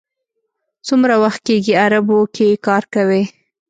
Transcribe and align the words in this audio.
څومره 0.87 1.15
وخت 1.23 1.41
کېږي 1.47 1.73
عربو 1.83 2.19
کې 2.35 2.47
کار 2.65 2.83
کوئ. 2.93 3.23